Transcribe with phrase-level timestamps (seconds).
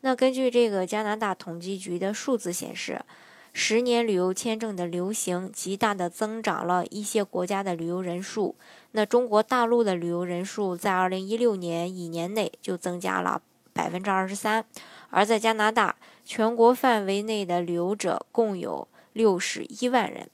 [0.00, 3.00] 那根据这个加拿大统计局的数字显示，
[3.52, 8.54] 十年旅游签证的流行极大的增长了一些国家的旅游人数。
[8.92, 14.64] 那中国大陆的旅游人数在二零一六年一年内就增加了百分之二十三，
[15.10, 20.30] 而在加拿大，全国范围内的旅游者共有六十一万人。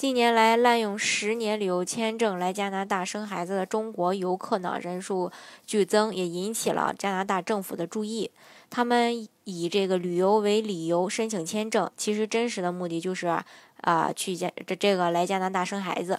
[0.00, 5.30] 近年来，滥用十年旅游签证来加拿大生孩子的中国游客呢人数
[5.66, 8.30] 剧增，也引起了加拿大政府的注意。
[8.70, 13.26] 他们以这个旅游为理由申请签证，其实真实的目的就是
[13.82, 16.18] 啊，去加这这个来加拿大生孩子。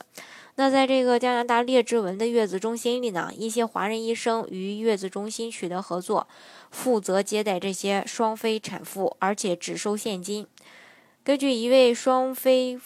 [0.58, 6.28] 那在这个加拿大列治文的月子中心里呢，一些华人医生与月子中心取得合作，
[6.70, 10.46] 负责接待这些双非产妇，而且只收现金。
[11.24, 12.80] 根据一位双非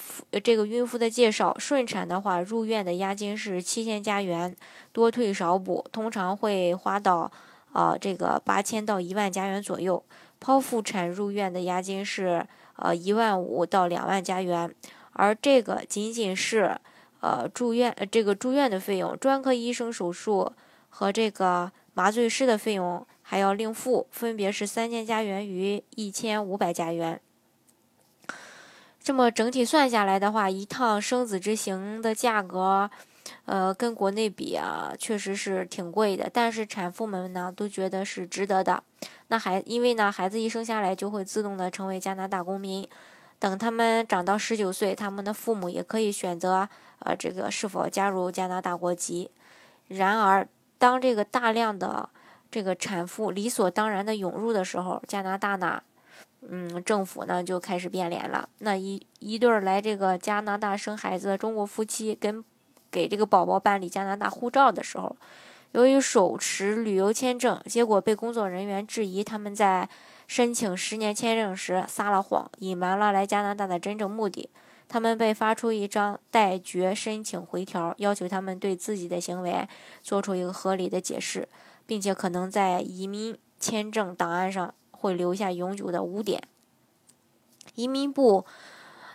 [0.43, 4.55] 这个孕妇的介绍，顺产的话，入院的押金是七千加元，
[4.91, 7.31] 多退少补，通常会花到。
[7.71, 10.01] 呃，这个八千到一万加元左右，
[10.41, 12.47] 剖腹产入院的押金是
[12.77, 14.73] 呃一万五到两万加元，
[15.11, 16.79] 而这个仅仅是
[17.19, 20.53] 呃住院这个住院的费用，专科医生手术
[20.87, 27.19] 和这个麻醉师的费用还要另付，分别是三千加元与一千五百加元。
[29.05, 32.89] 这么整体算下来的话，一趟生子之行的价格。
[33.45, 36.27] 呃，跟国内比啊，确实是挺贵的。
[36.33, 38.81] 但是产妇们呢，都觉得是值得的。
[39.27, 42.87] 那孩，因为呢，孩子一生下来就会自动的成为加拿大公民。
[43.37, 49.29] 等他们长到十九岁，他们的父母也可以选择，呃，这个是否加入加拿大国籍。
[49.87, 50.47] 然而，
[50.79, 52.09] 当这个大量的
[52.49, 55.83] 这个产妇理所当然的涌入的时候，加拿大呢，
[56.49, 58.47] 嗯，政府呢就开始变脸了。
[58.59, 62.43] 那一一对儿来这个加拿大生孩子的中国夫妻跟。
[62.91, 65.13] 给这个宝宝办理加拿大护照的时候，
[65.73, 69.89] 由于手持旅游签证，结果被工作人员质疑他们在
[70.27, 74.49] 申请十年签证时撒了谎，隐瞒了来加拿大的真正目的。
[74.87, 79.67] 他们被发出一张待决申请回条，要求他们对自己的行为
[80.01, 81.49] 做出一个合理的解释，
[81.85, 86.41] 并且可能在移民签证档案上会留下永久的污点。
[87.75, 88.45] 移民部。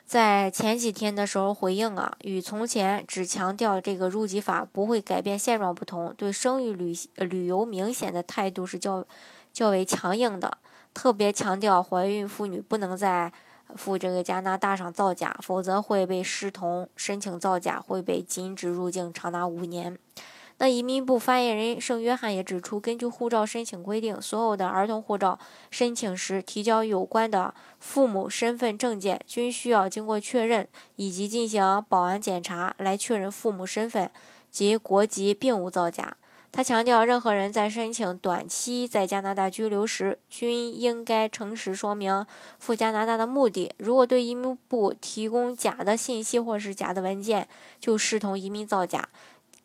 [0.05, 9.07] 在前几天的时候回应啊，与从前只强调这个入籍法不会改变现状不同，对生育旅旅游明显的态度是较
[9.53, 10.59] 较为强硬的，
[10.93, 13.33] 特别强调怀孕妇女不能在
[13.77, 19.97] 赴这个加拿大上造假，否则会被视同申请造假，会被禁止入境长达五年。
[20.63, 25.39] 那移民部发言人圣约翰也指出，根据护照申请规定，所有的儿童护照
[25.71, 34.11] 申请时提交有关的父母身份证件，均需要经过确认以及进行保安检查来确认父母身份
[34.51, 36.19] 及国籍并无造假。
[36.53, 42.27] 他强调，任何人在申请短期在加拿大居留时，均应该诚实说明
[42.59, 43.73] 赴加拿大的目的。
[43.79, 47.49] 如果对移民部提供假的信息或是假的文件，
[47.79, 49.09] 就视同移民造假。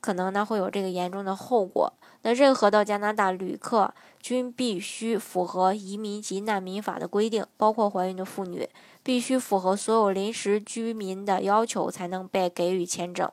[0.05, 1.91] 可能呢会有这个严重的后果。
[2.21, 8.69] 那任何到加拿大旅客均必须符合移民及难民法的规定，包括怀孕的妇女
[9.01, 13.31] 必须符合所有临时居民的要求才能被给予签证。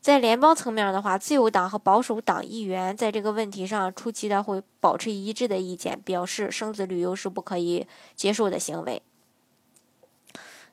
[0.00, 9.00] 在联邦层面的话，自由党和保守党议员在这个问题上初期的会保持一致的意见，表示生子旅游是不可以接受的行为。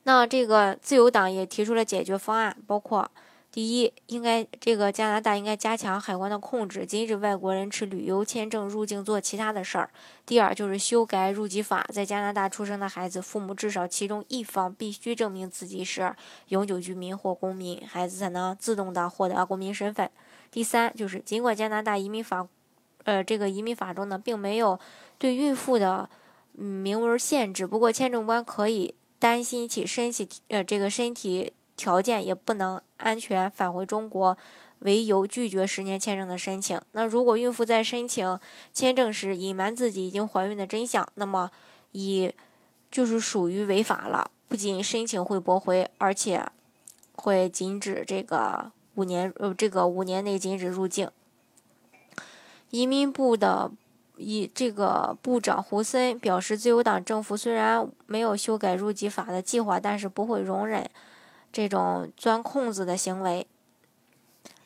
[0.04, 3.12] 那这个自由党也提出了解决方案，包括。
[3.52, 9.90] 第一，应该这个加拿大应该加强海关的控制，禁止外国人持旅游签证入境做其他的事儿。
[10.26, 16.16] 第二，就是修改入籍法，在加拿大出生的孩子，父母至少其中一方必须证明自己是
[16.48, 20.10] 永久居民或公民，孩子才能自动的获得公民身份。
[20.50, 22.48] 第三，就是尽管加拿大移民法，
[23.04, 24.80] 呃，这个移民法中呢，并没有
[25.18, 26.10] 对孕妇的
[26.54, 31.52] 明文限制，不过签证官可以担心其身体，呃，这个身体。
[31.76, 34.38] 条件也不能安全返回中国
[34.80, 36.80] 为由拒绝十年签证的申请。
[36.92, 38.40] 那如果孕妇在申请
[38.74, 41.50] 签证时隐瞒自己已经怀孕的真相，那么
[41.92, 42.32] 以
[42.90, 44.30] 就是属于违法了。
[44.48, 46.46] 不仅申请会驳回，而且
[47.14, 51.10] 会禁止这个五年呃这个五年内禁止入境。
[52.70, 53.72] 移民部的。
[54.24, 60.88] 以这个部长胡森表示，自由党政府虽然没有修改入籍法的计划，但是不会容忍
[61.52, 63.48] 这种钻空子的行为。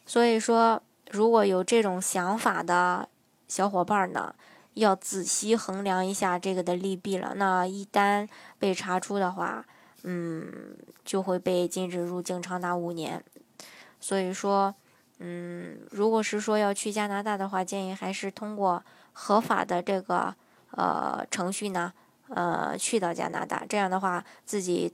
[0.05, 3.09] 所以说，如果有这种想法的
[3.47, 4.35] 小伙伴呢，
[4.75, 7.33] 要仔细衡量一下这个的利弊了。
[7.35, 8.27] 那一旦
[8.59, 9.65] 被查出的话，
[10.03, 13.23] 嗯，就会被禁止入境长达五年。
[13.99, 14.75] 所以说，
[15.17, 18.83] 嗯，如果是说要去加拿大的话，建议还是通过
[19.13, 20.35] 合法的这个
[20.71, 21.91] 呃程序呢，
[22.29, 23.65] 呃，去到加拿大。
[23.67, 24.93] 这样的话，自己